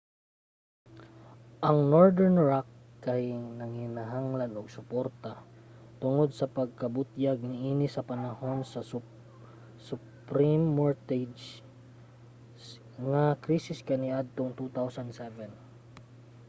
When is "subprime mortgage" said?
9.87-11.43